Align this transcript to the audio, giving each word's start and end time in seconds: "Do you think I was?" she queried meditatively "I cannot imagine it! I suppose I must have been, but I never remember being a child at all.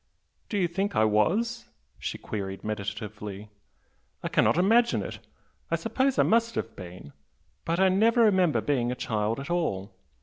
"Do 0.49 0.57
you 0.57 0.67
think 0.67 0.95
I 0.95 1.05
was?" 1.05 1.65
she 1.99 2.17
queried 2.17 2.63
meditatively 2.63 3.49
"I 4.23 4.29
cannot 4.29 4.57
imagine 4.57 5.03
it! 5.03 5.19
I 5.69 5.75
suppose 5.75 6.17
I 6.17 6.23
must 6.23 6.55
have 6.55 6.75
been, 6.75 7.13
but 7.65 7.79
I 7.79 7.87
never 7.89 8.23
remember 8.23 8.61
being 8.61 8.91
a 8.91 8.95
child 8.95 9.39
at 9.39 9.51
all. 9.51 9.91